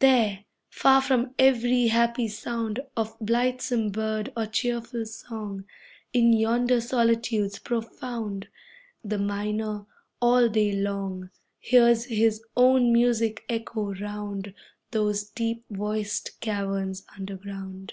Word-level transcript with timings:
There, 0.00 0.46
far 0.68 1.00
from 1.00 1.32
every 1.38 1.86
happy 1.86 2.26
sound 2.26 2.80
Of 2.96 3.16
blithesome 3.20 3.90
bird 3.92 4.32
or 4.36 4.46
cheerful 4.46 5.06
song, 5.06 5.64
In 6.12 6.32
yonder 6.32 6.80
solitudes 6.80 7.60
profound, 7.60 8.48
The 9.04 9.18
miner, 9.18 9.86
all 10.20 10.48
day 10.48 10.72
long, 10.72 11.30
Hears 11.60 12.06
his 12.06 12.42
own 12.56 12.92
music 12.92 13.44
echo 13.48 13.94
round 13.94 14.54
Those 14.90 15.22
deep 15.30 15.64
voiced 15.70 16.40
caverns 16.40 17.04
underground. 17.16 17.92